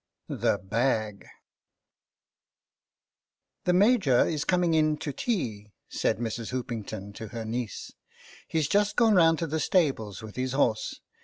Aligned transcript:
THE 0.29 0.57
BAG 0.57 1.27
^TT^HE 3.67 3.75
Major 3.75 4.25
is 4.25 4.45
coming 4.45 4.73
in 4.73 4.97
to 4.97 5.13
tea," 5.13 5.73
said 5.89 6.17
Mrs. 6.17 6.49
X 6.49 6.49
Hoopington 6.53 7.13
to 7.13 7.27
her 7.27 7.45
niece." 7.45 7.93
He's 8.47 8.67
just 8.67 8.95
gone 8.95 9.13
round 9.13 9.37
to 9.37 9.45
the 9.45 9.59
stables 9.59 10.23
with 10.23 10.37
his 10.37 10.53
horse. 10.53 11.01